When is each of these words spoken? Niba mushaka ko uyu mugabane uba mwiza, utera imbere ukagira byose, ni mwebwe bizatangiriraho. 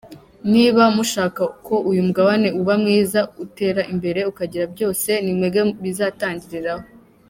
Niba 0.51 0.83
mushaka 0.95 1.41
ko 1.65 1.75
uyu 1.89 2.01
mugabane 2.07 2.47
uba 2.61 2.73
mwiza, 2.81 3.19
utera 3.43 3.81
imbere 3.93 4.19
ukagira 4.31 4.65
byose, 4.73 5.09
ni 5.23 5.31
mwebwe 5.37 5.61
bizatangiriraho. 5.83 6.85